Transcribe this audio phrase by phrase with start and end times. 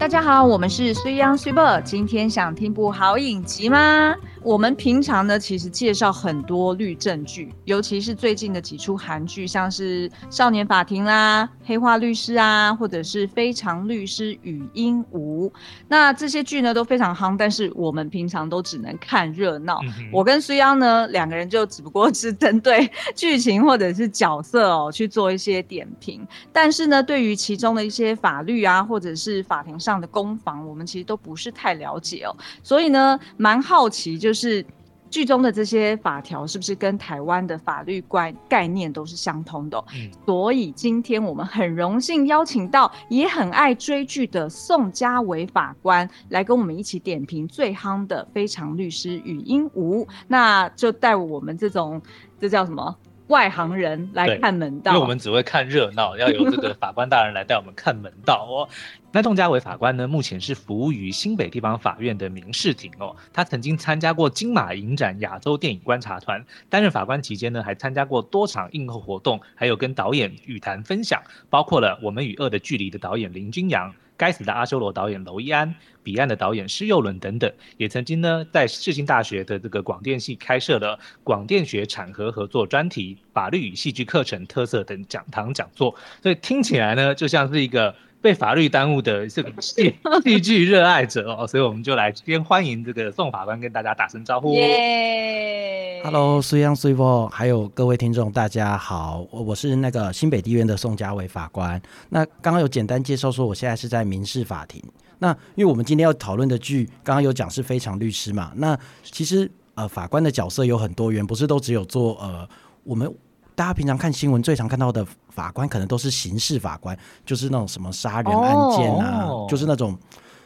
[0.00, 4.14] 大家好，我们是水 ㄤ 水某，今天想听部好影集吗？
[4.42, 15.46] 我们平常呢，其实介绍很多律政剧，尤其是最近的几出韩剧，像是《少年法庭》啦、《黑化律师》啊，或者是《非常律师语音无》。
[15.86, 19.78] 那这些剧呢都非常夯，但是我们平常都只能看热闹。
[19.84, 32.36] 嗯、我跟苏央呢两个人就只不过是针对 剧情或者是角色哦去做一些点评，但是呢，对于其中的一些法律啊，或者是法庭上的攻防，我们其实都不是太了解哦。
[32.64, 34.10] 所以呢，蛮好奇。
[34.18, 34.64] 就是
[35.10, 39.84] 剧中的这些法条是不是跟台湾的法律观概念都是相通的？
[39.94, 52.00] 嗯，所以今天我们很荣幸邀请到也很爱追剧的宋家伟法官来跟我们一起点评最夯的《非常律师禹英禑》，那就带我们这种
[52.38, 52.96] 这叫什么？
[53.30, 58.68] 外行人来看门道，因为我们只会看热闹，要由这个法官大人来带我们看门道哦。
[59.12, 63.14] 那宋家伟法官呢，目前是服务于新北地方法院的民事庭哦。
[63.32, 73.92] 他曾经参加过金马影展亚洲电影观察团，担任法官期间呢，还参加过多场映后活动，还有跟导演语谈分享，包括了《我们与恶的距离》的导演林君阳。
[74.20, 87.94] 该死的阿修罗导演娄一安，彼岸的导演施佑伦等等，也曾经呢在世新大学的这个广电系开设了广电学产学合作专题、法律与戏剧课程特色等讲堂讲座，所以听起来呢就像是一个。
[88.22, 94.52] 被法律耽误的这个 戏戏剧热爱者哦，所以我们就来先欢迎这个宋法官跟大家打声招呼。
[94.54, 101.80] 耶，Hello，水 ㄤ 水某，还有各位听众，大家好，我我是那个新北地院的宋家伟法官。
[102.10, 104.82] 那刚刚有简单介绍说，我现在是在民事法庭。
[105.18, 108.52] 那因为我们今天要讨论的剧，刚刚有讲是非常律师嘛。
[108.56, 112.46] 那其实呃，法官的角色有很多元，不是都只有做呃
[112.84, 113.10] 我们。
[113.54, 119.48] 大家平常看新闻最常看到的法官，可能都是刑事法官，就是那种什么杀人案件啊，oh.
[119.50, 119.98] 就是那种。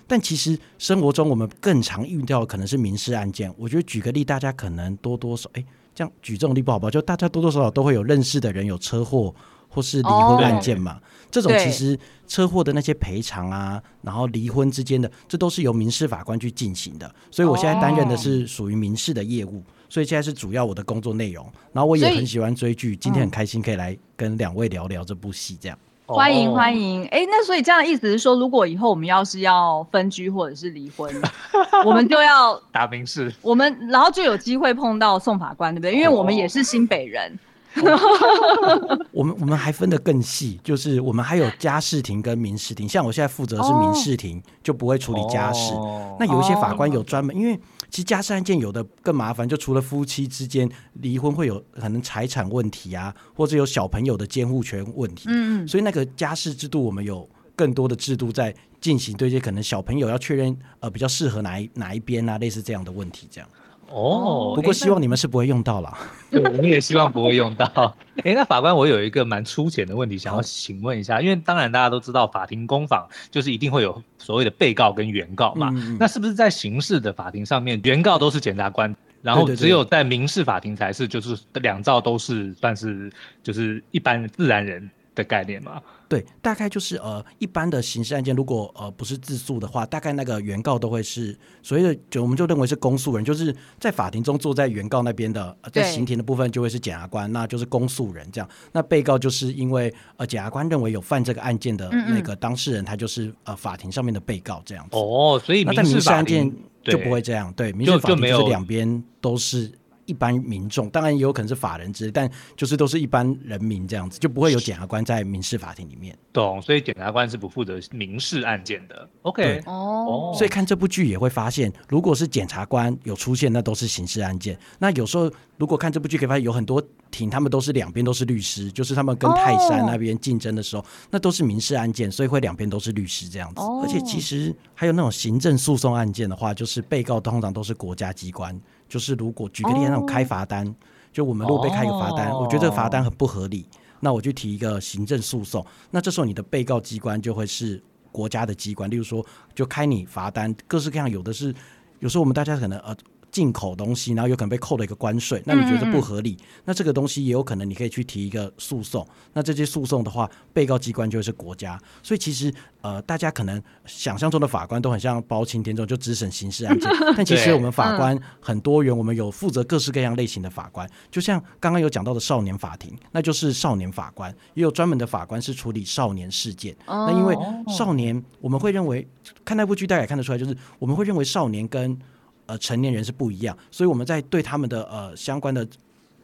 [0.07, 3.53] 但其实生活中我们更常遇到的可能是民事案件。
[3.57, 5.65] 我觉得举个例，大家可能多多少哎，
[5.95, 6.91] 这样举这种例不好吧？
[6.91, 9.35] 就大家多多少少都会有认识的人有车祸
[9.69, 10.93] 或是离婚案件嘛。
[10.93, 11.01] Oh.
[11.31, 11.99] 这种其实
[12.29, 17.13] 车祸的那些赔偿啊，然后离婚之间的，这都是由民事法官去进行的。
[17.31, 19.63] 所以我现在担任的是属于民事的业务。
[19.95, 25.79] 所以现在是主要我的工作内容，然后我也很喜欢追剧，今天很开心可以来跟两位聊聊这部戏，这样。
[26.07, 31.15] 欢迎欢迎，哎，那所以这样的意思是说，如果以后我们要是要分居或者是离婚，
[31.87, 35.95] 我们就要打民事，我们然后就有机会碰到宋法官，对不对？
[35.95, 37.39] 因为我们也是新北人。
[39.13, 42.89] 我们我们还分得更细，就是我们还有家事庭跟民事庭。
[42.89, 45.73] 像我现在负责是民事庭，就不会处理家事。
[46.19, 47.59] 那有一些法官有专门，因为
[47.95, 55.27] 其实家事案件有的更麻烦，就除了夫妻之间离婚会有可能财产问题啊，或者有小朋友的监护权问题。
[55.29, 63.49] 嗯，所以那个家事制度，我们有更多的制度在进行对接，可能小朋友要确认呃比较适合哪一哪一边啊，类似这样的问题这样。
[63.93, 65.97] 哦，不过希望你们是不会用到了。
[66.33, 67.97] 对，我们也希望不会用到。
[68.25, 75.71] 哎，那法官，我有一个蛮粗浅的问题想要请问一下，因为当然大家都知道，法庭公访就是一定会有所谓的被告跟原告嘛。
[76.01, 83.13] 那是不是在刑事的法庭上面，原告都是检察官，然后只有在民事法庭才是就是两造都是算是
[83.43, 85.81] 就是一般自然人的概念吗？
[86.09, 98.49] 对，大概就是呃，一般的刑事案件，如果呃不是自诉的话，大概那个原告都会是所谓的，就我们就认为是公诉人，就是在法庭中坐在原告那边的，呃，在刑庭的部分就会是检察官，那就是公诉人这样。
[98.73, 104.97] 那被告就是因为呃检察官认为有犯这个案件的那个当事人，嗯嗯他就是呃法庭上面的被告这样子。
[104.97, 109.73] 哦，所以那在民事案件就不会这样，对，民事法庭就是两边都是。
[110.07, 116.17] 一般民众当然也有可能是法人之类，但就是都是一般人民这样子，就不会有检察官在民事法庭里面。
[116.33, 119.09] 懂，所以检察官是不负责民事案件的。
[119.23, 124.59] OK，哦，所以看这部剧也会发现，如果是检察官有出现，那都是刑事案件。
[124.79, 133.61] 那有时候如果看这部剧，可以发现有很多庭，他们都是两边都是律师，就是他们跟泰山那边竞争的时候，那都是民事案件，所以会两边都是律师这样子。
[133.61, 138.61] 而且其实还有那种行政诉讼案件的话，就是被告通常都是国家机关。
[138.89, 140.75] 就是如果举个例子，那种开罚单，
[141.13, 143.67] 就我们如果被开个罚单，我觉得这个罚单很不合理，
[144.01, 145.65] 那我就提一个行政诉讼。
[145.91, 147.83] 那这时候你的被告机关就会是
[148.13, 151.55] 国家的机关，例如说就开你罚单，各式各样，有的是
[152.01, 152.95] 有时候我们大家可能呃
[153.35, 156.35] 进口东西，然后有可能被扣了一个关税，那你觉得不合理？
[156.35, 159.05] 嗯嗯，那这个东西也有可能你可以去提一个诉讼。
[159.33, 161.77] 那这些诉讼的话，被告机关就会是国家。
[162.01, 166.89] 所以其实呃，大家可能想象中的法官都很像包青天这种，就只审刑事案件。
[167.17, 170.89] 但其实我们法官很多元，我们有负责各式各样类型的法官。
[171.11, 176.77] 就像刚刚有讲到的少年法庭，那就是少年法官，也有专门的法官是处理少年事件。
[176.87, 177.37] 那因为
[177.69, 179.05] 少年，我们会认为
[179.45, 181.99] 看那部剧大概也看得出来，就是我们会认为少年跟
[182.47, 185.67] 呃成年人是不一样，所以我们在对他们的呃相关的。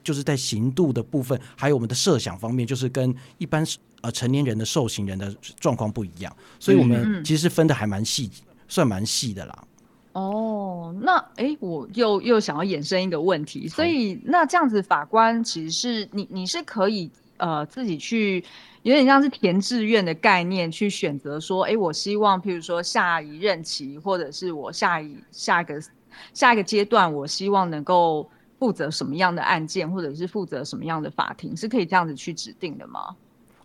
[0.02, 3.62] 就是在刑度的部分，还有我们的设想方面，就是跟一般
[4.00, 5.30] 呃成年人的受刑人的
[5.60, 9.64] 状况不一样，所以我们其实分的还蛮细，嗯、算蛮细的啦。
[10.14, 18.42] 哦，那哎、欸，我又又想要衍生一个问题，所以那这样子法官其实是你你是可以呃自己去
[18.82, 25.78] 有点像是填志愿的概念去选择说，哎、欸，我希望譬如说下一任期，或者是我下一下一个
[26.34, 28.30] 下一个阶段，我希望能够。
[28.60, 33.16] 负责什么样的案件，或者是负责什么样的法庭，是可以这样子去指定的吗？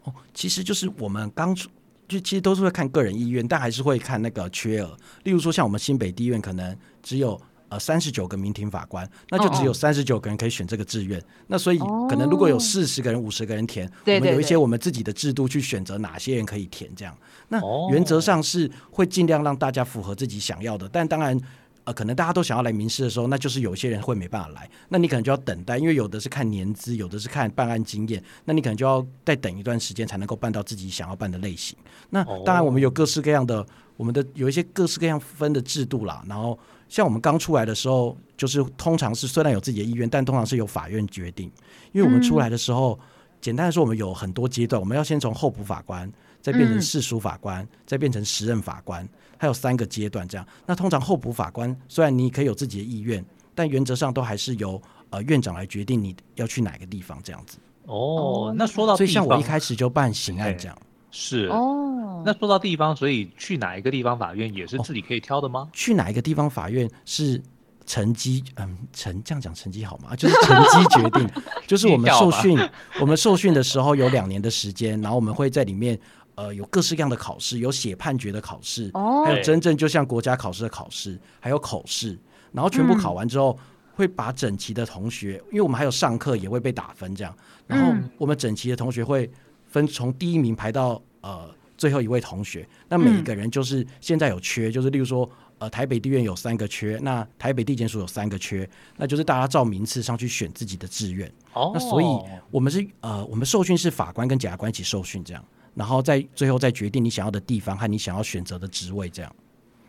[0.06, 1.68] 哦，其实就是我们刚出
[2.08, 4.98] 就其实都是会看个人意愿，但还是会看那个缺额。
[5.24, 7.38] 例如说，像我们新北地院可能只有
[7.68, 11.20] 呃三十九个民庭法官，那就只有三十九个人可以选这个志愿。
[11.20, 11.78] 哦哦，那所以
[12.08, 16.90] 可能如果有四十个人、五十个人填，对对对，我们有一些我们自己的制度去选择哪些人可以填。
[16.96, 17.14] 这样，
[17.50, 17.60] 那
[17.92, 21.38] 原则上是会尽量让大家符合自己想要的，但当然。
[21.86, 31.78] 呃，可能大家都想要来民事的时候，那就是有些人会没办法来，那你可能就要等待，因为有的是看年资，有的是看办案经验，那你可能就要再等一段时间才能够办到自己想要办的类型。
[32.10, 33.66] 那当然，我们有各式各样的，
[33.98, 36.24] 我们的有一些各式各样分的制度啦。
[36.28, 36.58] 然后
[36.90, 41.52] 像我们刚出来的时候，就是通常是虽然有自己的意愿，但通常是由法院决定，
[41.92, 43.00] 因为我们出来的时候，
[43.40, 46.12] 简单的说，我们有很多阶段，我们要先从候补法官。
[46.46, 50.46] 再变成世俗法官，嗯、再变成时任法官，还有三个阶段这样。
[50.64, 53.26] 那通常候补法官虽然你可以有自己的意愿，
[53.56, 57.58] 但原则上都还是由呃院长来决定你要去哪个地方这样子。
[57.88, 60.78] 哦，那说到所以像我一开始就办刑案这样。
[61.10, 62.22] 是哦。
[62.24, 65.62] 那说到地方，所以去哪一个地方法院也是自己可以挑的吗？
[65.62, 67.42] 哦、去哪一个地方法院是
[67.88, 70.16] 成绩嗯成这样讲成绩好吗？
[70.16, 71.28] 就是成绩决定，
[71.66, 72.60] 就是我们受训
[73.02, 76.00] 我们受训的时候有两年的时间，然后我们会在里面。
[76.36, 82.20] 呃，有各式各样的考试，有写判决的考试，哦，还有真正就像国家考试的考试，还有口试，
[82.52, 83.66] 然后全部考完之后，嗯、
[83.96, 87.36] 会把整齐的同学，因为我们还有上课也会被打分这样，
[87.66, 89.32] 然后我们整齐的同学会
[89.68, 102.06] 分从第一名排到呃最后一位同学，那每一个人就是现在有缺，就是例如说呃台北地院有三个缺，那台北地检署有三个缺，那就是大家照名次上去选自己的志愿，哦，那所以
[102.52, 105.42] 我们是呃我们受训是法官跟检察官一起受训这样。
[105.76, 109.36] 然后再最后再决定你想要的地方和你想要选择的职位，这样。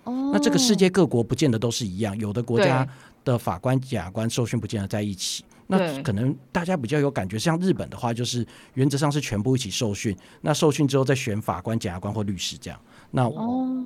[0.05, 0.31] 哦。
[0.33, 2.87] 那这个世界各国不见得都是一样，有的国家
[3.25, 5.45] 的法官、检察官受训不见得在一起。
[5.69, 10.17] 那可能大家比较有感觉，像日本的话，就是原则上是全部一起受训。
[10.41, 12.81] 那受训之后再选法官、检察官或律师这样。
[13.11, 13.29] 那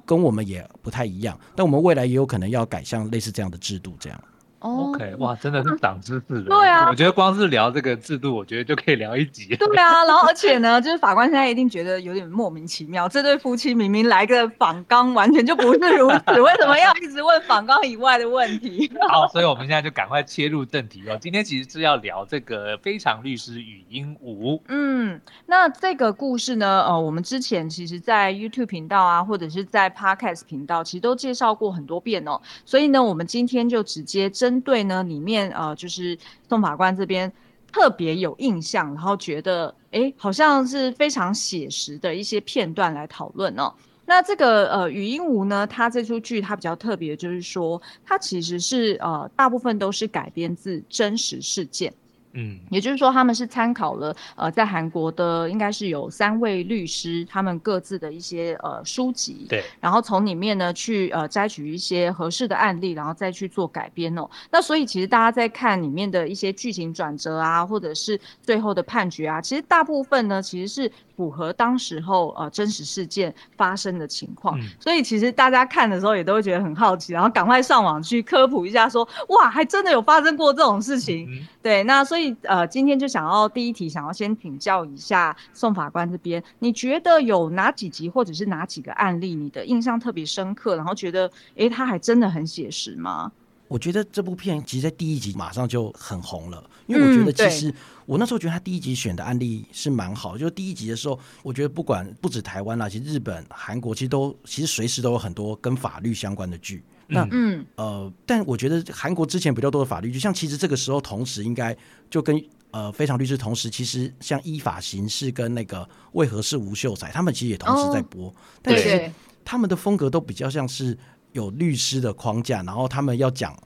[0.04, 4.24] 跟我们也不太一样，但我们未来也有可能要改像类似这样的制度这样。
[4.60, 6.44] OK，哇，真的是长知识了。
[6.44, 9.56] 对啊，我觉得光是聊这个制度，我觉得就可以聊一集。
[9.56, 18.92] 对啊，然后而且呢，就是法官现在一定觉得有点莫名其妙，这对夫妻明明来个访纲，完全就不是如此，为什么要一直问访纲以外的问题？
[19.08, 21.16] 好，所以我们现在就赶快切入正题哦。
[21.18, 24.62] 今天其实是要聊这个非常律师语音五。
[24.68, 32.38] 嗯，那这个故事呢，呃，我们之前其实，在 YouTube 频道啊，或者是在 Podcast 频道，其实都介绍过很多遍哦。
[32.66, 34.49] 所以呢，我们今天就直接真。
[34.50, 36.18] 针对呢，里面呃，就是
[36.48, 37.32] 宋法官这边
[37.70, 43.72] 特别有印象，然后觉得哎，好像是非常写实的一些片段来讨论哦。
[44.06, 51.94] 那这个呃，语音无呢，它这出剧它比较特别，就是说它其实是呃，大部分都是改编自真实事件。
[52.32, 64.28] 嗯，也就是说，他们是参考了呃，在韩国的应该是有三位律师，他们各自的一些呃书籍，对，然后从里面呢去呃摘取一些合适的案例，然后再去做改编哦。
[64.50, 74.58] 那所以其实大家在看里面的一些剧情转折啊，或者是最后的判决啊，其实大部分呢其实是符合当时候呃真实事件发生的情况。
[74.58, 81.28] 嗯，所以其实大家看的时候也都会觉得很好奇，然后赶快上网去科普一下说，说哇，还真的有发生过这种事情。
[81.30, 82.30] 嗯，对，那所以。
[82.42, 93.30] 呃，今天就想要第一题，想要先请教一下宋法官这边，你觉得有哪几集或者是哪几个案例，你的印象特别深刻，然后觉得哎，他还真的很写实吗？
[93.70, 97.72] 我觉得这部片其实，在第一集马上就很红了，因为我觉得其实
[98.04, 106.82] 我那时候觉得他第一集选的案例是蛮好，就是第一集的时候，我觉得不管不止台湾啦，其实日本、韩国其实都其实随时都有很多跟法律相关的剧。
[107.06, 111.76] 那嗯呃，但我觉得韩国之前比较多的法律，就像其实这个时候同时应该
[112.10, 119.12] 就跟呃非常律师同时，其实像依法行事跟那个为何是吴秀才，他们其实也同时在播，哦、但是
[119.44, 120.98] 他们的风格都比较像是
[121.32, 123.56] 有律师的框架，然后他们要讲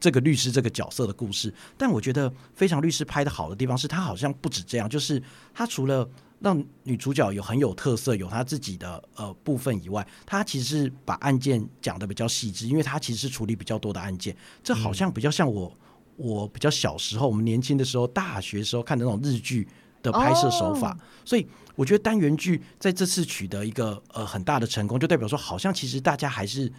[0.00, 1.52] 这个律师这个角色的故事。
[1.76, 5.22] 但我觉得非常律师拍的好的地方是，他好像不止这样，就是
[5.52, 6.08] 他除了
[6.40, 14.36] 让女主角有很有特色，有她自己的呃部分以外，她其实是把案件讲的比较细致，因为她其实是处理比较多的案件。
[14.62, 15.76] 这好像比较像我
[16.14, 19.66] 我比较小时候，我们年轻的时候，大学时候看的那种日剧
[20.00, 20.90] 的拍摄手法。
[20.90, 20.98] Oh.
[21.24, 26.72] 所以我觉得单元剧在这次取得一个呃很大的成功，就代表说好像其实大家还是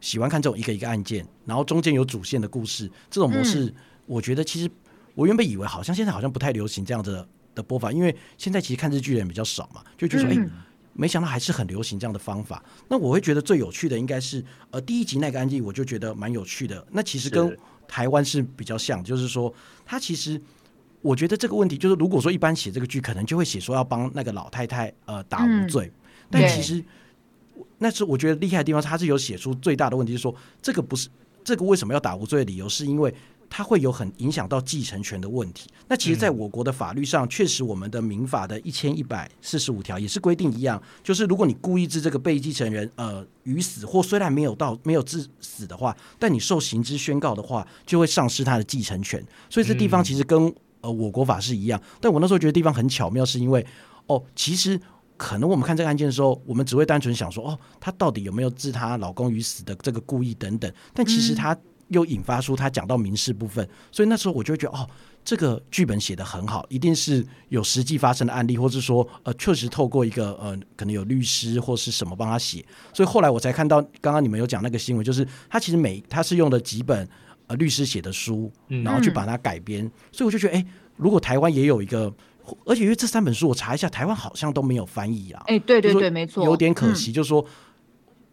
[0.00, 3.72] 喜欢看这种一个一个案件，然后中间有主线的故事这种模式。
[4.06, 4.70] 我觉得其实
[5.14, 7.26] 我原本以为好像现在好像不太流行这样的。
[7.56, 10.50] 的播法，因为现在其实看日剧的人比较少嘛，就觉得说，哎、嗯欸，
[10.92, 12.62] 没想到还是很流行这样的方法。
[12.86, 16.86] 那我会觉得最有趣的应该是，呃，第一集那个案件，我就觉得蛮有趣的。
[16.92, 17.56] 那其实跟
[17.88, 19.50] 台湾是比较像，就是说，
[19.86, 20.38] 他其实
[21.00, 26.84] 我觉得这个问题，就是如果说一般写这个剧，可能就会写说要帮那个老太太呃打无罪，嗯、但其实
[27.78, 31.08] 那是我觉得厉害的地方，他是有写出最大的问题，就是说这个不是
[31.44, 33.14] 这个为什么要打无罪的理由，是因为。
[33.48, 35.70] 它会有很影响到继承权的问题。
[35.86, 49.24] 那其实，在我国的法律上，确实我们的民法的一千一百四十五条也是规定一样，就是如果你故意致这个被继承人呃于死，或虽然没有到没有致死的话，但你受刑之宣告的话，就会丧失他的继承权。
[49.48, 51.80] 所以这地方其实跟呃我国法是一样。
[52.00, 53.64] 但我那时候觉得地方很巧妙，是因为
[54.08, 54.78] 哦，其实
[55.16, 61.56] 可能我们看这个案件的时候，我们只会单纯想说哦，她到底有没有置她老公于死的这个故意等等，但其实她。
[61.90, 64.84] 又引发出她讲到民事部分，所以那时候我就会觉得哦，
[65.24, 72.66] 这个剧本写得很好，一定是有实际发生的案例，或是说呃，确实透过一个呃，可能有律师或是什么帮他写。
[72.92, 77.08] 所以后来我才看到，刚刚你们有讲那个新闻，就是他其实每他是用的几本
[77.46, 79.84] 呃律师写的书，然后去把它改编。
[79.84, 82.12] 嗯、所以我就觉得，哎，如果台湾也有一个，
[82.64, 85.42] 而且因为这三本书我查一下，台湾好像都没有翻译啊。
[85.46, 87.46] 哎，对对对，没错，有点可惜，嗯、就是说。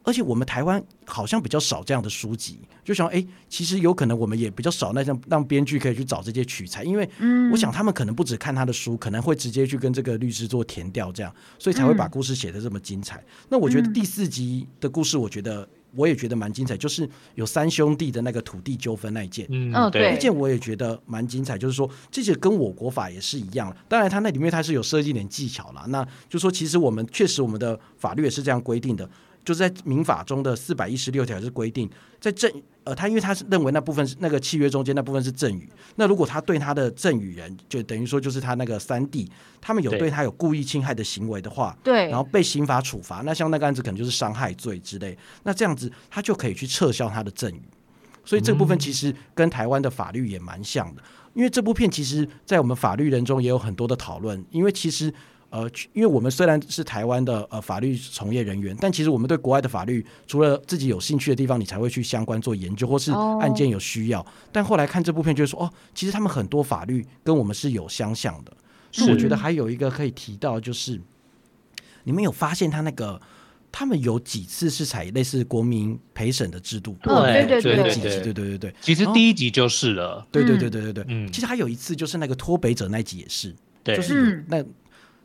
[0.05, 7.09] 而且我们台湾好像比较少这样的书籍，就想哎，其实有可能我们也比较少那像让编剧可以去找这些取材，因为
[7.53, 13.23] 我想他们可能不只看他的书，可能会直接去跟这个律师做填调，这样，所以才会把故事写的这么精彩。
[13.47, 15.65] 那我觉得第四集的故事，我觉得
[15.95, 29.09] 我也觉得蛮精彩，就是有三兄弟的那个土地纠纷那一件，嗯，对，那件我也觉得蛮精彩，就是说这些跟我国法也是一样，当然它那里面它是有设计点技巧了，那就说其实我们确实我们的法律也是这样规定的。
[29.45, 32.49] 就是在民法中的四百一十六条是规定，在赠
[32.85, 47.61] 呃，他因为他是认为那部分是那个契约中间那部分是赠与，那如果他对他的赠与人，就等于说就是他那个三弟，他们有对他有故意侵害的行为的话，对，然后被刑法处罚，那像那个案子可能就是伤害罪之类，那这样子他就可以去撤销他的赠与，
[48.25, 51.01] 所以这部分其实跟台湾的法律也蛮像的，
[51.33, 55.13] 因为这部片其实在我们法律人中也有很多的讨论，因为其实。
[55.53, 64.17] 呃，因为我们虽然是台湾的呃法律从业人员，但其实我们对国外的法律，除了自己有兴趣的地方，你才会去相关做研究，或是案件有需要。
[64.17, 64.27] Oh.
[64.51, 68.51] 但后来看这部片，就是说，哦，其实他们很多法律跟我们是有相像的。
[68.97, 70.99] 那我觉得还有一个可以提到，就是
[72.03, 73.21] 你们有发现他那个，
[73.71, 76.97] 他们有几次是采类似国民陪审的制度？
[77.03, 78.75] 对对对对对对对对。
[78.81, 80.25] 其实第一集就是了。
[80.31, 81.05] 对对对对对对。
[81.07, 81.31] 嗯。
[81.31, 84.65] 其实还有一次，就是那个脱北者那集也是，对就是那。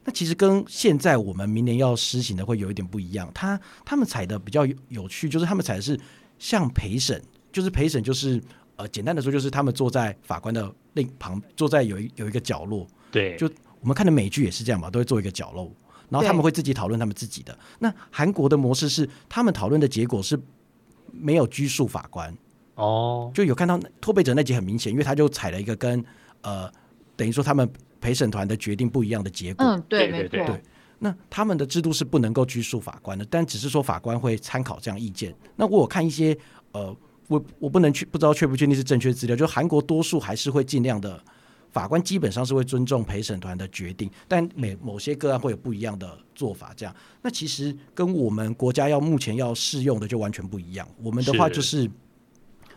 [0.08, 3.30] 那其实跟现在我们明年要施行的会有一点不一样。
[3.34, 6.00] 他他们采的比较有趣，就是他们采的是
[6.38, 7.22] 像陪审，
[7.52, 8.42] 就是陪审就是
[8.76, 12.86] 呃简单的说就是他们坐在法官的那旁，坐在有一有一个角落。
[13.10, 13.46] 对，就
[13.80, 15.70] 我们看的美剧也是这样嘛，都会做一个角落，
[16.08, 17.58] 然后他们会自己讨论他们自己的。
[17.78, 20.40] 那韩国的模式是，他们讨论的结果是
[21.12, 22.34] 没有拘束法官。
[22.76, 26.02] 哦，就有看到脱北者那集很明显，因为他就采了一个跟
[26.40, 26.72] 呃
[27.14, 27.70] 等于说他们。
[28.00, 29.66] 陪审团的决定不一样的结果。
[29.66, 30.44] 嗯，对，没错。
[30.44, 30.62] 对，
[30.98, 35.34] 那他们的制度是不能够拘束法官的，但只是说法官会参考这样意见。
[35.56, 36.36] 那我有看一些
[36.72, 36.96] 呃，
[37.28, 41.22] 我我不能去不知道确不确定是正确资料，就韩国多数还是会尽量的，
[41.70, 46.72] 法官基本上是会尊重陪审团的决定，但每某些个案会有不一样的做法。
[46.76, 50.88] 这样，那其实跟我们国家要目前要适用的就完全不一样。
[51.02, 51.90] 我们的话就是，是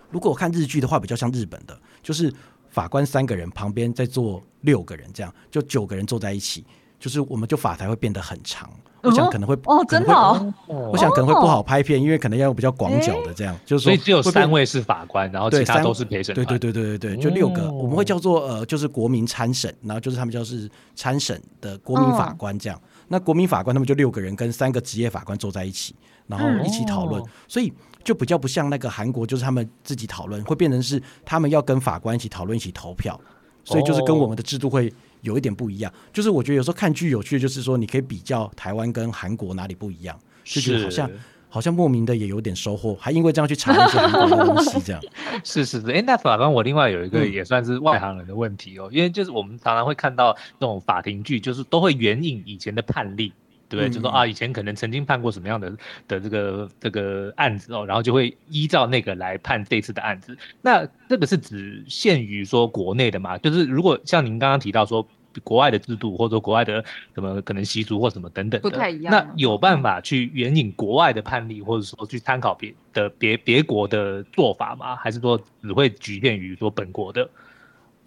[0.10, 2.34] 如果我看日剧的话，比较像日本的，就是。
[2.72, 6.66] 法官三个人旁边再坐六个人，这样就九个人坐在一起，
[7.00, 8.68] 就是我们就法台会变得很长。
[9.04, 16.36] 哦、我想可能会哦，真的、哦，我想可能会不好拍片，因为可能要用比较广角的这样，欸、就是，所以只有三位是法官，然后其他都是陪审。
[16.36, 22.78] 对对对对对对，就六个，哦、我们会叫做呃，就是国民参审，然后就是他们叫是参审的国民法官这样。
[22.78, 25.96] 哦、那国民法官他们就六个人跟三个职业法官坐在一起，
[26.28, 33.20] 然后一起讨论，嗯、所以就比较不像那个韩国，就是他们自己讨论，会变成是他们要跟法官一起讨论，一起投票，
[33.63, 34.91] 所以就是跟我们的制度会
[35.22, 35.91] 有一点不一样。
[36.12, 41.10] 就是我觉得有时候看剧有趣的就是说，你可以比较台湾跟韩国哪里不一样，就觉得好像。
[41.53, 45.01] 好像莫名的也有点收获，还因为这样去查一些韩国的东西，这样
[45.43, 45.91] 是是 是。
[45.91, 53.34] 哎、欸，那法官，我另外有一个也算是外行人的问题哦，嗯、因为就是我们常常会看到那种法庭剧，就是都会援引以前的判例，
[53.72, 53.90] 对不对？
[53.90, 55.72] 嗯、就说啊，以前可能曾经判过什么样的
[56.08, 60.38] 的这个这个案子哦，然后就会依照那个来判这次的案子。
[60.62, 63.38] 那这个是只限于说国内的嘛？
[63.38, 65.08] 就是如果像您刚刚提到说。
[65.46, 66.84] 国外的制度，或者说国外的
[67.16, 69.13] 什么可能习俗或什么等等的，不太一样。
[69.13, 74.94] 那有办法去援引国外的判例，或者说去参考别的别别国的做法吗？
[74.98, 77.30] 还是说只会局限于说本国的？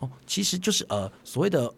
[0.01, 1.73] 哦，其实就是呃所谓的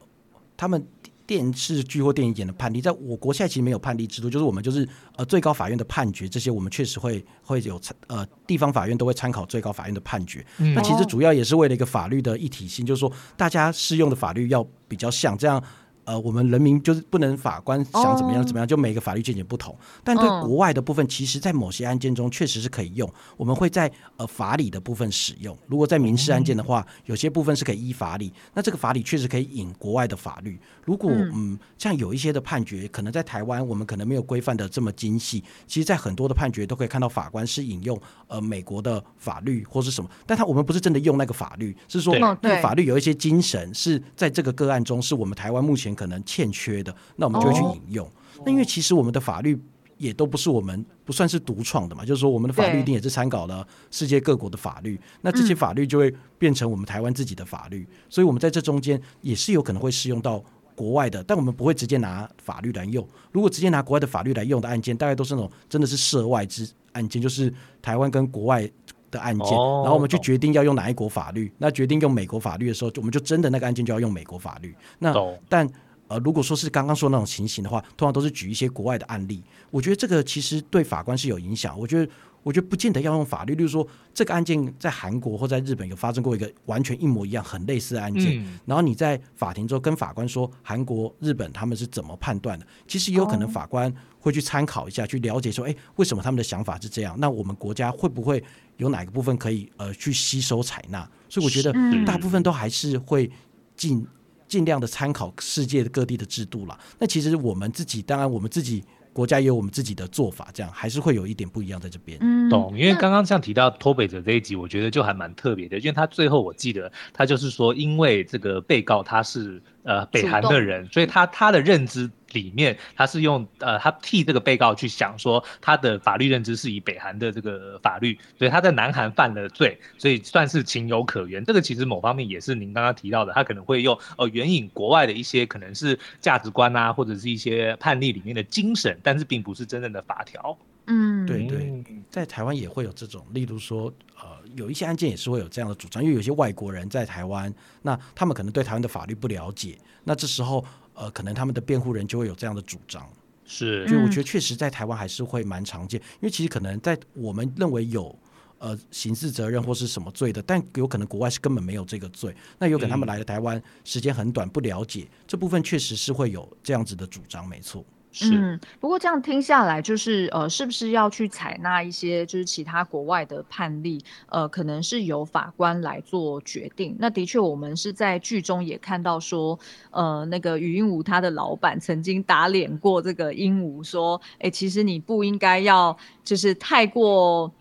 [0.57, 0.85] 他们。
[1.26, 10.45] 电视剧或电影演的判例，在我国现在其实没有判例制度，就是我们就是呃最高法院的判决这些，我们确实会会有参呃地方法院都会参考最高法院的判决。
[10.59, 15.62] 嗯、那其实主要也是为了一个法律的一体性，就是说大家适用的法律要比较像这样。
[16.07, 19.77] 呃，我们人民就是不能法官想怎么样怎么样，就每个法律见解不同。
[20.05, 23.13] 但对国外的部分，其实在某些案件中确实是可以用。
[23.37, 25.59] 我们会在呃法理的部分使用。
[25.67, 28.33] 如果在民事案件的话，有些部分是可以依法理。
[28.55, 30.61] 那这个法理确实可以引国外的法律。
[30.85, 35.43] 如果嗯，像有一些的判决，可能在台湾我们可能没有规范的这么精细。
[35.67, 45.96] 其实，在很多的判决都可以看到法官是引用呃美国的法律或是什么，但他我们不是真的用那个法律，是说那个法律有一些精神是在这个个案中是我们台湾目前。
[45.97, 48.07] 可能欠缺的，那我们就会去引用。
[48.07, 48.47] Oh.
[48.47, 49.59] 那因为其实我们的法律
[49.97, 55.00] 也都不是我们不算是独创的嘛，就是说我们的法律一定也是参考了世界各国的法律。
[55.23, 63.09] 那这些法律就会变成我们台湾自己的法律，嗯、所以我们在这中间也是有可能会适用到国外的，但我们不会直接拿法律来用。
[63.33, 67.50] 如果直接拿国外的法律来用的案件，大概都是那种真的是涉外之案件，就是
[67.81, 68.71] 台湾跟国外
[69.11, 69.87] 的案件，oh.
[69.87, 71.50] 然后我们去决定要用哪一国法律。
[71.57, 74.76] 那决定用美国法律的时候，我们就真的那个案件就要用美国法律。
[74.99, 75.35] 那、oh.
[75.49, 75.67] 但
[76.09, 79.43] 呃，如果说是刚刚说那种情形的话，通常都是举一些国外的案例。
[79.71, 81.79] 我觉得这个其实对法官是有影响。
[81.79, 82.13] 我觉得，
[82.45, 83.55] 我觉得不见得要用法律。
[83.57, 97.16] 例如说，这个案件在韩国或在日本有发生过一个完全一模一样、很类似的案件，嗯、然后你在法庭中跟法官说韩国、日本他们是怎么判断的，其实也有可能法官会去参考一下，去了解说，哎，为什么他们的想法是这样？
[97.19, 98.42] 那我们国家会不会
[98.77, 101.09] 有哪个部分可以呃去吸收采纳？
[101.29, 101.73] 所以我觉得
[102.05, 103.29] 大部分都还是会
[103.77, 104.07] 进。
[104.48, 106.78] 尽量的参考世界各地的制度啦。
[106.98, 112.18] 那其实我们自己，当然我们自己国家也有我们自己的做法，这样还是会有一点不一样在这边。
[112.48, 112.78] 懂。
[112.78, 122.11] 因为刚刚像提到脱北者这一集，我觉得就还蛮特别的，因为他最后我记得他就是说，因为这个被告他是呃北韩的人，所以他他的认知。
[122.32, 131.42] 里面他是用呃，他替这个被告去想说，他的法律认知是以北韩的这个法律，所以他在南韩犯了罪，所以算是情有可原。
[131.44, 140.59] 这个其实某方面也是您刚刚提到的，他可能会用呃援引国外的一些可能是价值观啊，或者是一些判例里面的精神，但是并不是真正的法条。
[140.87, 150.64] 嗯，对对，在台湾也会有这种，例如说呃，有一些案件也是会有这样的主张，因为有些外国人在台湾，那他们可能对台湾的法律不了解，那这时候。
[150.99, 153.07] 呃，可能他们的辩护人就会有这样的主张，
[153.44, 158.18] 是，所以我觉得确实在台湾还是会蛮常见，因为其实可能在我们认为有
[158.57, 167.85] 呃刑事责任或是什么罪的，但有可能国外是根本没有这个罪，那有可能他们来了台湾时间很短，不了解、嗯、这部分，确实是会有这样子的主张，没错。
[168.22, 174.02] 嗯，不过这样听下来，就是呃，是不是要去采纳一些就是其他国外的判例？
[174.29, 176.96] 呃，可能是由法官来做决定。
[176.98, 179.59] 那的确，我们是在剧中也看到说，
[179.90, 187.52] 呃，那个禹英禑他的老板曾经打脸过这个鹦鹉，说，哎、其实你不应该要就是太过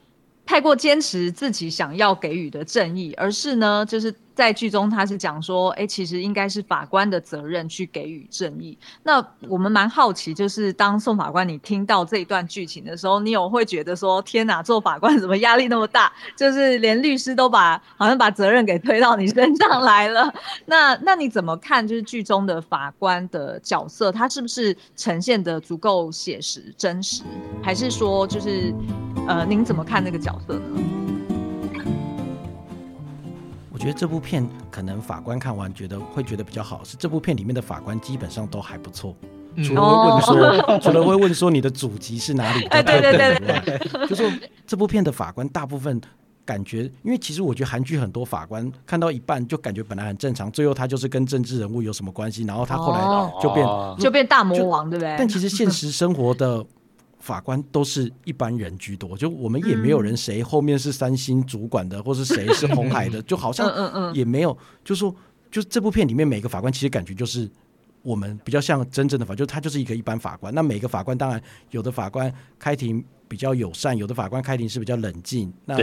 [0.45, 4.15] 太过坚持自己想要给予的正义，而是呢，就是。
[4.35, 8.77] 在剧中，他是讲说，哎、其实应该是法官的责任去给予正义。
[9.01, 16.11] 那我们蛮好奇，就是当宋法官你听到这一段剧情的时候，你有会觉得说，天哪，做法官怎么压力那么大？
[16.35, 20.31] 就是连律师都把好像把责任给推到你身上来了。
[20.65, 21.87] 那那你怎么看？
[21.87, 27.23] 就是剧中的法官的角色，他是不是呈现得足够写实真实？
[27.63, 28.73] 还是说，就是
[29.27, 31.04] 呃，您怎么看那个角色呢？
[33.75, 39.13] 我觉得这部片可能法官看完觉得会觉得比较好，是这部片里面的法官基本上都还不错，
[39.65, 43.77] 除了会问说，除了会问说你的祖籍是哪里的， 对对对。
[43.77, 44.31] 对，就说
[44.65, 45.99] 这部片的法官大部分
[46.45, 53.01] 感觉，因为其实我觉得韩剧很多法官看到一半就感觉本来很正常，最后他就是跟政治人物有什么关系，然后他后来
[53.41, 55.13] 就变、哦、就变大魔王，对不对？
[55.19, 56.65] 但其实现实生活的
[57.25, 63.67] 法官都是一般人居多，就我们也没有人谁后面是三星主管的，或是谁是红海的， 就好像
[64.13, 65.13] 也没有，就说
[65.49, 67.49] 就这部片里面每个法官其实感觉就是
[68.03, 70.53] 我们比较像真正的法，就他就是一个一般法官。
[70.53, 73.03] 那每个法官当然有的法官开庭。
[73.27, 75.51] 比较友善，有的法官开庭是比较冷静。
[75.65, 75.75] 那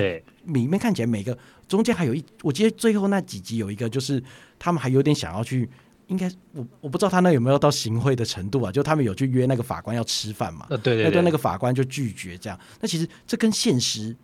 [0.45, 4.23] 里面看起来每个中间还有一，我记得最后那几集有一个，就是
[4.61, 5.69] 他们还有点想要去，
[6.09, 8.71] 应该我我不知道他那有没有到行贿的程度啊？
[8.73, 10.67] 就他们有去约那个法官要吃饭嘛？
[10.69, 12.59] 对对，那对那个法官就拒绝这样。
[12.81, 14.15] 那其实这跟现实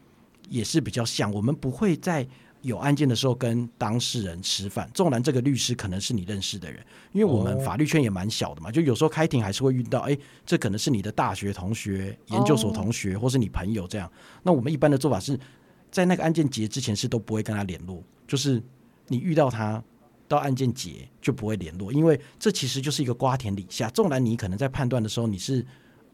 [0.49, 2.27] 也是比较像，我们不会在。
[2.63, 14.11] 有案件的时候跟当事人吃饭，纵然这个律师可能是你认识的人，因为我们法律圈也蛮小的嘛，就有时候开庭还是会遇到，哎，这可能是你的大学同学、研究所同学，或是你朋友这样。
[14.43, 15.39] 那我们一般的做法是
[15.93, 18.61] 在那个案件结之前是都不会跟他联络，就是
[19.07, 19.81] 你遇到他
[20.29, 23.89] 到案件结就不会联络，因为这其实就是一个瓜田李下。
[23.89, 25.65] 纵然你可能在判断的时候你是。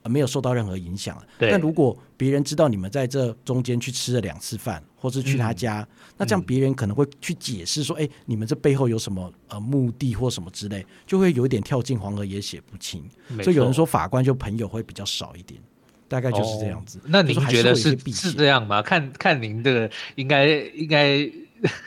[0.07, 1.16] 没有受到任何影响。
[1.38, 13.03] 但如果别人知道你们在这中间去吃了两次饭，或是去他家，嗯、那这样别人可能会去解释说：“哎、嗯，你们这背后有什么呃目的或什么之类，就会有一点跳进黄河也写不清。”
[13.42, 15.59] 所以有人说法官就朋友会比较少一点，
[16.07, 16.98] 大概就是这样子。
[16.98, 18.83] 哦、那您觉得是是这样吗？
[18.83, 21.27] 看看您这个应该应该，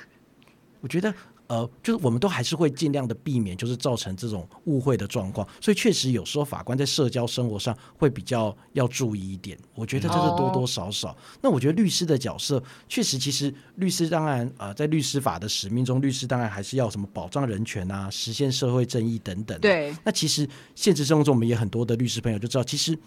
[0.82, 1.14] 我觉得。
[1.48, 5.48] 呃，就是我们都还是会尽量的避免，就是造成这种误会的状况。
[5.62, 9.58] 所以确实有时候法官在社交生活上会比较要注意一点。
[9.74, 11.12] 我觉得这是多多少少。
[11.12, 19.62] 哦、那我觉得律师的角色确实，其实律师当然呃，在律师法的使命中，律师当然还是要什么保障人权啊，实现社会正义等等、啊。
[19.62, 19.96] 对。
[20.04, 22.98] 那其实现实生活中，我们也很多的律师朋友就知道，其实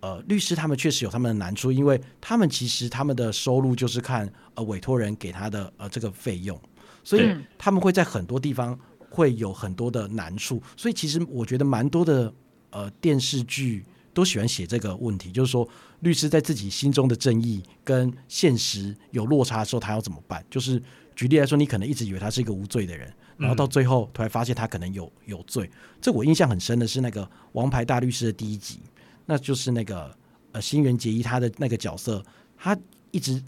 [0.00, 6.56] 呃，律师他们确实有他们的难处，因为他们其实他们的收入就是看呃委托人给他的呃这个费用。
[7.04, 8.76] 所以他们会在很多地方
[9.10, 12.32] 会有很多的难处，所以其实我觉得蛮多的
[12.70, 15.68] 呃电视剧都喜欢写这个问题，就是说
[16.00, 20.44] 律师在自己心中的正义跟现实有落差的时候，他要怎么办？
[20.50, 20.82] 就是
[21.14, 25.70] 举例来说，你可能一直以为他是一个无罪的人，然后到最后突然发现他可能有有罪。
[26.00, 28.80] 这我印象很深的是那个《王牌大律师》的第一集，
[29.26, 30.16] 那就是那个
[30.52, 32.24] 呃新垣结衣他的那个角色，
[32.56, 32.76] 他
[33.10, 33.40] 一直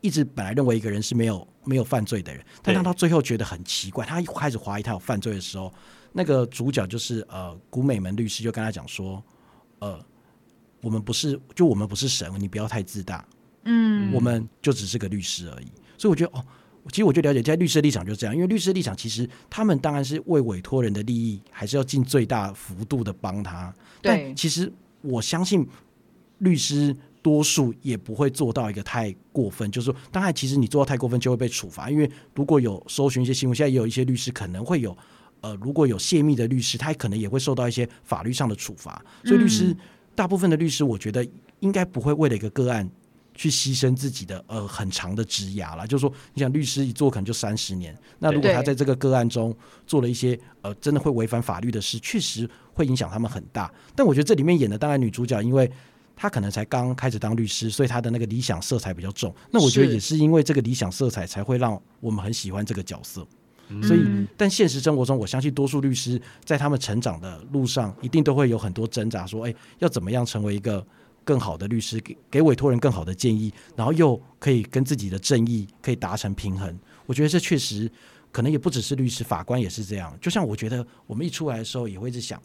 [0.00, 1.46] 一直本来认为一个人是没有。
[1.68, 5.70] 没有犯罪的人，但当他最后觉得很奇怪，他一开始怀疑他有犯罪的时候，
[6.12, 9.22] 那个主角就是呃古美门律师就跟他讲说，
[9.80, 10.02] 呃，
[10.80, 13.22] 我们不是，就我们不是神，你不要太自大，
[13.64, 15.66] 嗯，我们就只是个律师而已。
[15.98, 16.42] 所以我觉得哦，
[16.90, 23.70] 其实我就了解在律师立场就是这样，因为律师立场其实他们当然是为委托人的利益，还是要尽最大幅度的帮他。
[24.00, 25.68] 对，但其实我相信
[26.38, 26.96] 律师。
[27.28, 31.90] 多数也不会做到一个太过分，就是说，当然，其实你做到太过分就会被处罚。
[31.90, 34.96] 因为如果有搜寻一些新闻，现在也有一些律师可能会有，
[35.42, 39.04] 呃，如果有泄密的律师，他可能也会受到一些法律上的处罚。
[39.24, 39.76] 所以，律师、嗯、
[40.14, 41.28] 大部分的律师，我觉得
[41.60, 42.90] 应该不会为了一个个案
[43.34, 45.86] 去牺牲自己的呃很长的职涯了。
[45.86, 49.54] 就是说，你想律师一做可能就三十年，那如果他在这个个案中
[49.86, 53.70] 做了一些呃真的会违反法律的事，确实会影响他们很大。
[53.94, 55.70] 但我觉得这里面演的当然女主角，因为。
[56.20, 59.32] 他可能才刚开始当律师，所以他的那个理想色彩比较重。
[59.52, 63.26] 那我觉得也是因为这个理想色彩，才会让我们很喜欢这个角色。
[63.82, 70.84] 所以，但现实生活中，我相信多数律师在他们成长的路上，一定都会有很多挣扎，说：“哎，要怎么样成为一个
[71.22, 77.90] 更好的律师，给给委托人更好的建议，然后又可以跟自己的正义可以达成平衡。”我觉得这确实
[78.32, 80.16] 可能也不只是律师，法官也是这样。
[80.18, 82.42] 就像我觉得我们一出来的时候，也会一直想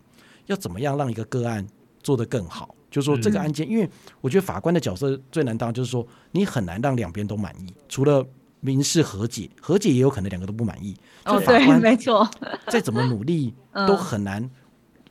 [0.47, 1.65] 要怎么样让一个个案
[2.01, 2.75] 做得更好。
[2.93, 3.89] 就是说这个案件，因为
[4.21, 7.73] 我觉得法官的角色最难当，就是说你很难让两边都满意。
[7.89, 8.23] 除了
[8.59, 10.95] 民事和解，和解也有可能两个都不满意。
[11.25, 12.29] 哦，对，没错。
[12.69, 13.51] 再怎么努力
[13.87, 14.47] 都很难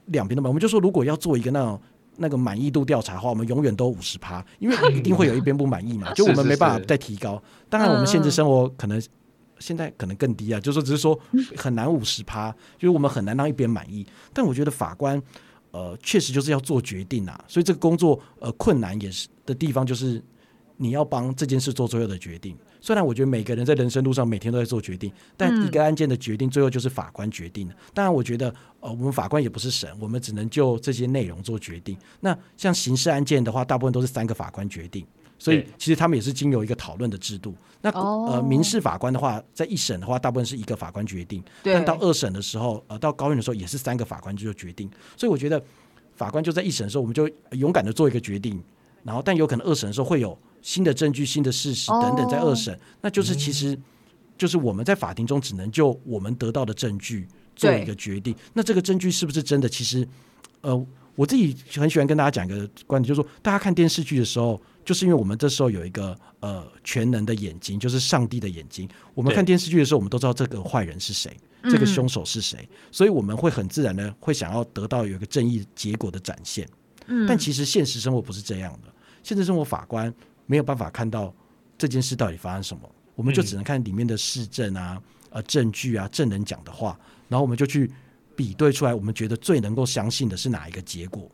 [0.06, 0.50] 两边都满意。
[0.50, 1.80] 我们就说，如果要做一个那种
[2.18, 6.12] 那个满意度调查的话，我们永远都五十趴，因为一定会有一边不满意嘛。
[6.14, 7.42] 就我们没办法再提高。
[7.68, 9.02] 当然，我们现实生活可能
[9.58, 10.60] 现在可能更低啊。
[10.60, 11.18] 就是说，只是说
[11.56, 14.06] 很难五十趴，就是我们很难让一边满意。
[14.32, 15.20] 但我觉得法官。
[15.72, 20.22] 呃，确实就是要做决定啊，所以这个工作呃困难也是的地方，就是
[20.76, 22.56] 你要帮这件事做最后的决定。
[22.80, 27.74] 虽然我觉得每个人在人生路上每天都在做决定，但一个案件的决定最后就是法官决定的。
[27.94, 31.96] 当然，我觉得呃我们法官也不是神，我们只能就这些内容做决定。
[32.20, 35.06] 那像刑事案件的话，大部分都是三个法官决定。
[35.42, 37.52] 所以其实他们也是经由一个讨论的制度。
[37.80, 44.88] 那呃，民事法官的话，在一审的话，大部分是一个法官决定；但到二审的时候，呃，到高院的时候，也是三个法官就决定。
[45.16, 45.60] 所以我觉得
[46.14, 48.62] 法官就在一审的时候，我们就勇敢的做一个决定。
[49.02, 53.76] 然后，但有可能二审的时候会有新的证据、新的事实等等在二审，哦、那就是其实
[54.38, 57.26] 就是我们在法庭中只能就我们得到的证据
[57.56, 58.32] 做一个决定。
[58.52, 59.68] 那这个证据是不是真的？
[59.68, 60.06] 其实，
[60.60, 68.88] 呃，我自己很喜欢跟大家讲一个观点，就是说，大家看电视剧的时候，就是因为我们这时候有一个呃全能的眼睛，就是上帝的眼睛。
[69.14, 76.68] 我们看电视剧的时候，我们都知道这个坏人是谁，这个凶手是谁，嗯、所以我们会很自然的会想要得到有一个正义结果的展现。
[77.06, 78.92] 嗯，但其实现实生活不是这样的。
[79.22, 80.12] 现实生活法官
[80.46, 81.34] 没有办法看到
[81.78, 87.90] 这件事到底发生什么，我们就只能看里面的事证啊、呃证据啊、证人讲的话，然后我们就去
[88.34, 91.30] 比对出来，我们觉得最能够相信的是哪一个结果。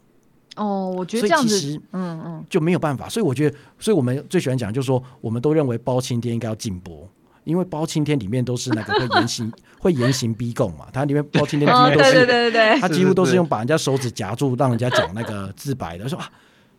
[0.58, 3.08] 哦，我觉得这样子，其实嗯嗯，就没有办法。
[3.08, 7.08] 所以我觉得，所以我们最喜欢讲，就是说，我们都认为包青天应该要禁播，
[7.44, 16.30] 因为包青天里面都是那个会严刑 会严刑逼供嘛，它里面包青天几乎都是，对对对对，他几乎都是用把人家手指夹住，让人家讲那个自白的， 说啊，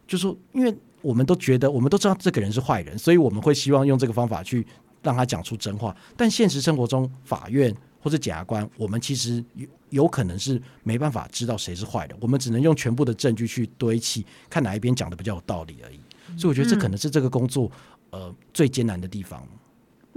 [0.08, 0.76] 就说因为。
[1.02, 4.68] 我们都觉得，我们都知道这个人是坏人，所以我们会希望用这个方法去
[5.02, 5.96] 让他讲出真话。
[6.18, 16.00] 但现实生活中，法院或者检察官，我们其实有有可能是没办法知道谁是坏的，我们只能用全部的证据去堆砌，看哪一边讲的比较有道理而已。
[16.38, 17.72] 所以我觉得这可能是这个工作
[18.12, 19.48] 呃最艰难的地方。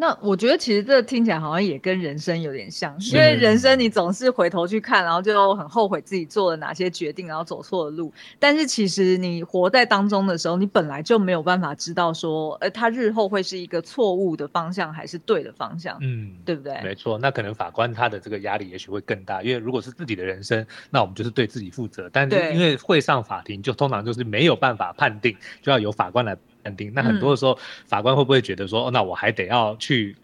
[0.02, 8.12] 那我觉得其实这听起来好像也跟人生有点像，因为人生你总是回头去看，然后就很后悔自己做了哪些决定，然后走错了路。
[8.40, 16.80] 但是其实你活在当中的时候，你本来就没有办法知道说，呃，他日后会是一个错误的方向还是对的方向，嗯，对不对？
[16.82, 22.10] 没错，那可能法官他的这个压力也许会更大，因为如果是自己的人生，那我们就是对自己负责。
[22.12, 26.36] 但是因为会上法庭，就通常就是没有办法判定，就要由法官来。
[26.62, 30.16] 肯定，那很多的时候，嗯、法官会不会觉得说，哦，那我还得要去，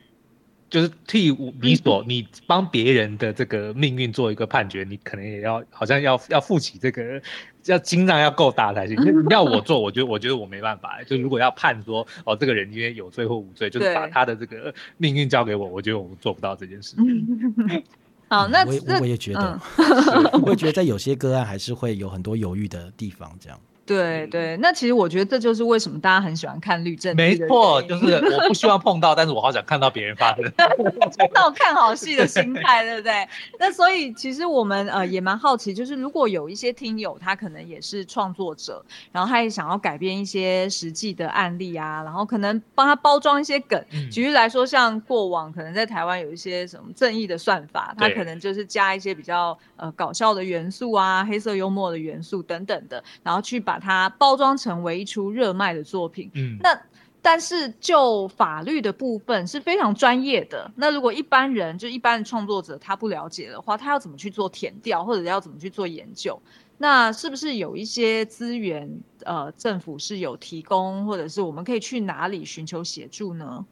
[0.70, 7.20] 就是替你所，你帮别人的这个命运做一个判决，你可能也要，好像要要负起这个，
[7.64, 8.96] 要心脏要够大才行。
[9.30, 11.02] 要我做，我觉得我觉得我没办法。
[11.04, 16.96] 就如果要判说，哦，这个人因为有罪或无罪，就是把他的这个命运交给我，我觉得我做不到这件事。
[18.30, 19.60] 好，那我也我也觉得，
[20.44, 23.58] 我也觉得在有些个案还是会有很多犹豫的地方，这样。
[23.88, 27.16] 对对，那其实我觉得这就是为什么大家很喜欢看律政。
[27.16, 30.44] 没错，就是我不希望碰到，但是我好想看到别人发生。
[31.32, 33.26] 那种看好戏的心态，对不对？
[33.58, 43.82] 那所以其实我们呃也蛮好奇，就是如果有一些听友他可能也是创作者，然后他也想要改编一些实际的案例啊，然后可能帮他包装一些梗。
[43.92, 53.77] 嗯、举例来说，像过往可能在台湾有一些什么正义的算法，他可能就是加一些比较呃搞笑的元素啊、黑色幽默的元素等等的，然后去把。
[53.78, 56.80] 它包装成为一出热卖的作品，嗯，那
[57.20, 60.70] 但是就法律的部分是非常专业的。
[60.76, 66.40] 那如果一般人就一般的创作者他不了解的话，他要怎么去做填调，或者要怎么去做研究？
[66.78, 68.88] 那是不是有一些资源，
[69.24, 73.66] 呃，政府是有提供，或者是我们可以去哪里寻求协助呢？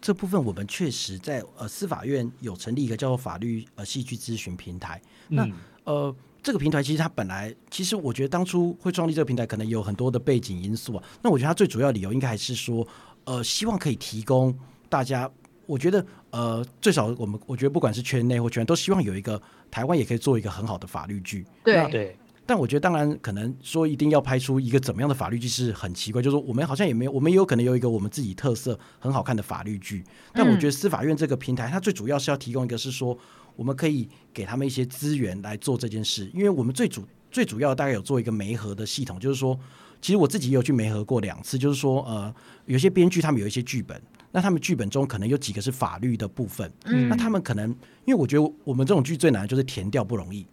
[0.00, 5.52] 这部分我们确实在呃司法院有成立一个叫做法律呃戏剧咨询平台，那、嗯、
[5.84, 6.16] 呃。
[6.46, 11.02] 这个平台其实它本来，其实我觉得当初会创立这个平台，可能有很多的背景因素啊。
[11.20, 12.86] 那我觉得它最主要理由应该还是说，
[13.24, 14.56] 呃，希望可以提供
[14.88, 15.28] 大家，
[15.66, 21.44] 我觉得呃，最少我们我觉得不管是圈内或圈外，都希望有一个台湾也可以做一个很好的法律剧。
[21.64, 22.16] 对对。
[22.46, 30.04] 但我觉得当然可能说一定要拍出一个怎么样的法律剧是很奇怪，就是说我们好像也没有，我们也有可能有一个我们自己特色很好看的法律剧。
[30.32, 33.18] 但我觉得司法院这个平台，它最主要是要提供一个是说。
[33.56, 39.58] 我们可以给他们一些资源来做这件事，因为我们最主最主要大概有做一个媒合的系统，就是说，
[39.98, 42.34] 其实我自己也有去媒合过两次，就是说，呃，
[42.66, 43.98] 有些编剧他们有一些剧本，
[44.30, 47.70] 那他们剧本中可能有几个是法律的部分，嗯，那他们可能，
[48.04, 50.46] 因为我觉得我们这种剧最难的就是填掉不容易。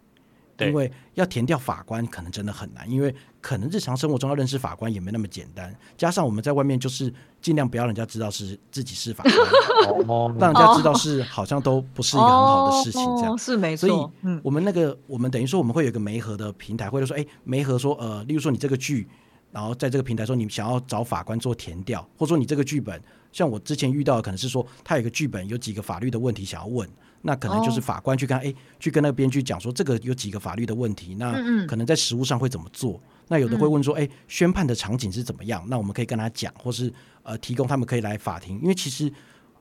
[0.60, 5.74] 因为要填掉法官，可能真的很难，因为可能日常生活中要认识法官也没那么简单。
[5.96, 7.12] 加上我们在外面就是
[7.42, 13.02] 尽量不要人家知道是自己是法官， 让人家知道是好像都不是一个很好的事情。
[13.16, 13.88] 这样是没错。
[13.88, 19.08] 所以，我们那个我们等于说我们会有一个媒合的平台，或者说哎，媒合说呃，例如说你这个剧，
[19.50, 23.00] 然后在这个平台说你想要找法官做填调，或者说你这个剧本，
[23.32, 26.88] 像我之前遇到的可能是说他有一个剧本有几个法律的问题想要问。
[27.26, 28.54] 那可能就是法官去跟哎、oh.
[28.78, 31.32] 去跟那个编剧讲说，这个有几个法律的问题，那
[31.66, 33.00] 可能在实务上会怎么做？
[33.28, 35.64] 那有的会问说，哎，宣判的场景是怎么样？
[35.66, 39.10] 那我们可以跟他讲，或是呃提供他们可以来法庭，因为其实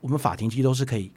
[0.02, 1.10] 我们法庭其实都是可以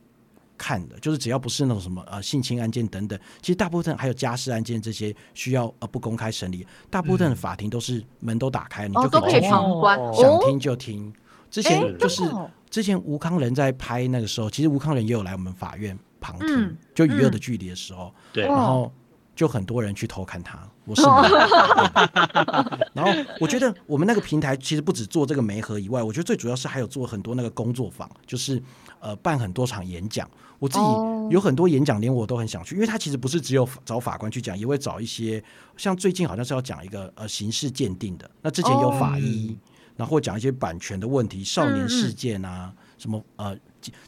[0.57, 11.13] 看的，就是只要不是那种什么呃性侵案件等等，其实大部分还有家事案件这些需要呃不公开审理，大部分的法庭都是门都打开，你就可以去旁观，想听就听。
[11.51, 12.23] 之前就是
[12.71, 15.99] 之前吴康仁在拍那个时候，其实吴康仁也有来我们法院。
[16.27, 18.93] 旁听就娱乐的距离的时候，对，然后
[19.35, 20.59] 就很多人去偷看他。
[20.85, 21.03] 我是，
[22.95, 23.11] 然后
[23.41, 28.63] 我觉得我们那个平台其实不止做这个媒合以外，我觉得最主要是还有做很多那个工作坊，就是
[29.01, 30.29] 呃办很多场演讲。
[30.59, 30.85] 我自己
[31.31, 35.43] 有很多演讲，连我都很想去，因为他其实不是只有找法官去讲，也会找一些
[35.77, 39.59] 像最近好像是要讲一个呃刑事鉴定的，那之前有法医，
[39.97, 43.55] 然后讲一些版权的问题、少年事件啊什么呃，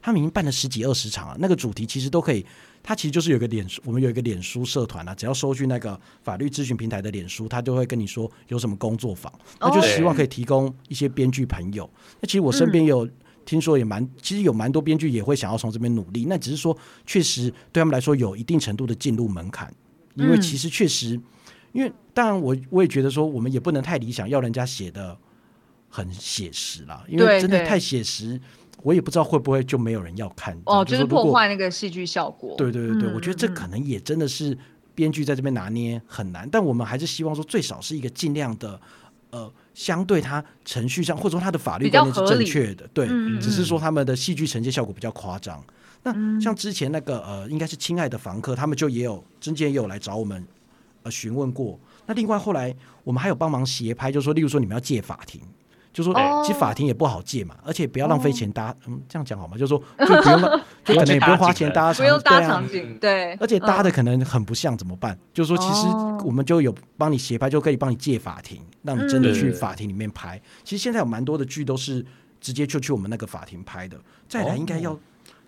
[0.01, 2.45] 他们已经办了十几二十场了，那个主题其实都可以。
[2.81, 11.91] 他其实就是有个脸书，我们有一个脸书社团啊，只要搜去那个法律咨询平台的脸书，他就会跟你说有什么工作坊，那就希望可以提供一些编剧朋友。
[12.21, 13.07] 那其实我身边有
[13.45, 19.75] 听说也蛮，其实有蛮多编剧也会想要从这边努力，那只是说确实对他们来说有一定程度的进入门槛，
[20.15, 21.21] 因为其实确实，
[21.73, 25.19] 因为当然我我也觉得说我们也不能太理想，要人家写的
[25.91, 28.41] 很写实啦，因为真的太写实。
[28.83, 32.55] 我也不知道会不会就没有人要看哦，就是破坏那个戏剧效果。
[32.57, 34.57] 对对对对，嗯、我觉得这可能也真的是
[34.95, 38.81] 编剧在这边拿捏很难，嗯、但我们还是希望说最少是一个尽量的
[39.31, 45.63] 呃，相对它程序上或者说它的法律观念是正确的，对，嗯、只是说他们的戏剧呈现效果比较夸张。
[46.05, 50.43] 嗯、那像之前那个呃，应该是《亲爱的房客》，他们就也有之前也有来找我们
[51.03, 51.79] 呃询问过。
[52.07, 55.43] 那另外后来我们还有帮忙协拍，就是说例如说你们要借法庭。
[55.99, 59.59] 就说，其实法庭也不好借嘛，而且不要浪费钱搭，嗯，这样讲好吗？
[59.59, 60.41] 就说 就不用，
[60.85, 63.35] 就可能也不用花钱搭， 不用搭场景，对。
[63.41, 65.19] 而且搭的可能很不像，怎么办？
[65.35, 65.89] 就是说，其实
[66.25, 70.41] 我们就有帮你协拍，就可以帮你借法庭，让你真的去法庭里面拍。
[70.63, 72.07] 其实现在有蛮多的剧都是
[72.41, 73.99] 直接就去我们那个法庭拍的。
[74.29, 74.97] 再来应该要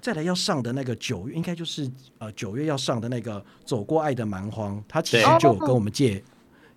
[0.00, 6.20] 再来要上的那个九月，应该就是呃九月要上的那个《走过爱的蛮荒》，他其实就有跟我们借。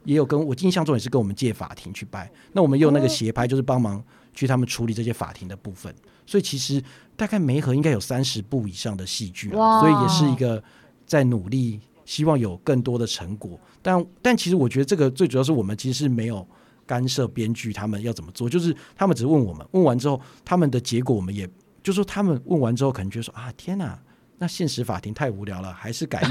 [0.06, 5.94] 也有跟我印象中也是跟我们借法庭去拍，那我们用那个协拍就是帮忙去他们处理这些法庭的部分，
[6.26, 6.84] 所以其实
[7.16, 10.64] 大概媒合应该有三十部以上的戏剧，所以也是一个
[11.06, 13.60] 在努力，希望有更多的成果。
[13.82, 16.48] 但但其实我觉得这个最主要是我们其实是没有
[16.86, 21.48] 干涉编剧他们要怎么做，就是他们只问我们，问完之后他们的结果我们也
[21.82, 24.00] 就是说他们问完之后可能觉得说啊天哪。
[24.44, 26.22] 那现实法庭太无聊了，还是改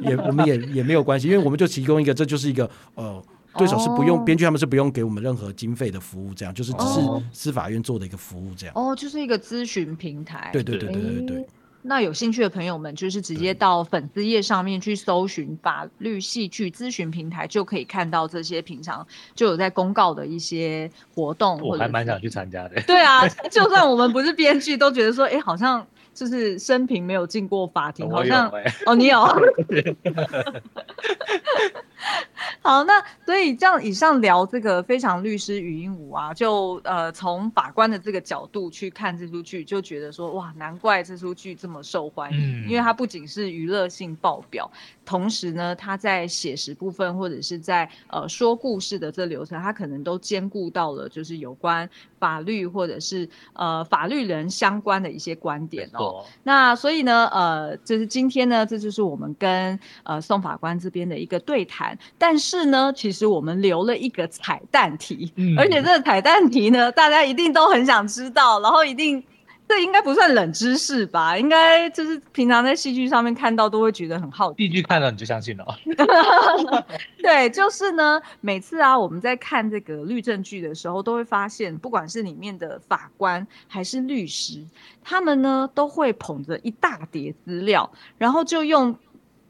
[0.00, 3.22] 也我们也也没有关系，因为我们就提供一个，这就是一个呃，
[3.58, 10.48] 对手是不用编剧，他们是不用给我们任何经费的服务，这样就是只是司法院做的一个服务，这样哦，就是一个咨询平台。
[10.50, 11.46] 对对对对对对。
[11.82, 21.60] 那有兴趣的朋友们，就是直接到粉丝页上面去搜寻法律戏剧咨询平台，就可以看到这些平常就有在公告的一些活动。
[21.60, 22.80] 我还蛮想去参加的。
[22.86, 25.86] 对啊， 就算我们不是编剧，都觉得说，哎、欸，好像。
[26.14, 28.50] 就是生平没有进过法庭，好像
[28.86, 29.18] 哦，你有。
[32.62, 44.70] 好，那所以这样以上聊这个《非常律师语音五》啊，就呃从法官的这个角度去看这出剧，就觉得说哇，难怪这出剧这么受欢迎，嗯、因为它不仅是娱乐性爆表，
[45.04, 56.24] 同时呢，它在写实部分或者是在呃说故事的这流程，它可能都兼顾到了就是有关法律或者是呃法律人相关的一些观点哦。
[56.42, 69.22] 那所以呢，呃，就是今天呢，这就是我们跟呃宋法官这边的一个对谈，但是呢，其实我们留了一个彩蛋题，嗯、而且这个彩蛋题呢，大家一定都很想知道，然后一定。
[69.66, 71.38] 这应该不算冷知识吧？
[71.38, 74.64] 应该就是平常在戏剧上面看到都会觉得很好奇。
[74.64, 75.64] 戏剧看了你就相信了。
[77.22, 84.62] 对，就是呢，每次啊我们在看这个律政剧的时候，都会发现，不管是里面的法官还是律师，
[85.02, 88.94] 他们呢都会捧着一大叠资料，然后就用。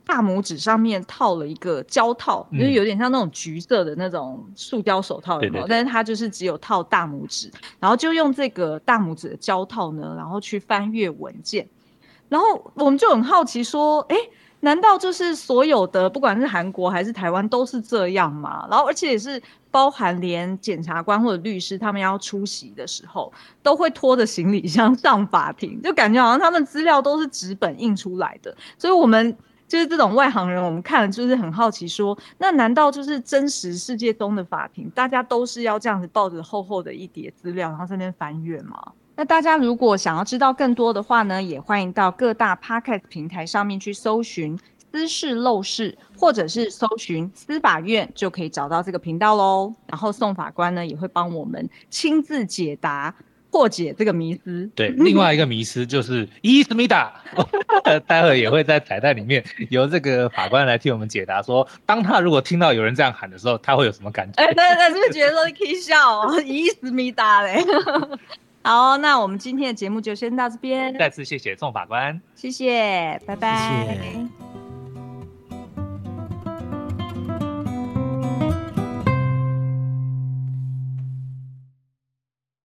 [0.06, 5.66] 大拇指上面套了一个胶套，就是有点像那种橘色的那种塑胶手套，有？
[5.66, 11.66] 但是它就是只有套大拇指，然后就用这个大拇指的胶套呢，然后去翻阅文件，
[12.28, 14.16] 然后我们就很好奇说，哎，
[14.60, 18.66] 难道就是所有的不管是韩国还是台湾都是这样吗？
[18.70, 29.34] 然后而且也是包含连检察官或者律师他们要出席的时候，都会拖着行李箱上法庭，就感觉好像他们资料都是纸本印出来的，所以我们。
[29.74, 38.92] 就是这种外行人，我们看了就是很好奇说，那难道就是真实世界中的法庭，大家都是要这样子抱着厚厚的一叠资料，然后在那边翻阅吗？
[39.16, 44.56] 那大家如果想要知道更多的话呢，也欢迎到各大 Podcast 平台上面去搜寻
[44.92, 49.74] “私事 Law 室”，或者是搜寻“司法院”，就可以找到这个频道喽。
[49.88, 53.12] 然后宋法官呢也会帮我们亲自解答。
[53.54, 57.22] 破解这个迷思，对，另外一个迷思就是伊思密达，
[58.04, 64.42] 待会也会在彩蛋里面由这个法官来替我们解答说，说当他如果听到有人这样喊的时候，他会有什么感觉？
[64.42, 66.40] 哎、欸，对对，是不是觉得说你可以笑哦？
[66.44, 67.64] 伊思密达嘞，
[68.64, 73.86] 好，那我们今天的节目就先到这边，再次谢谢宋法官，谢谢，拜拜。
[73.86, 74.53] 谢谢。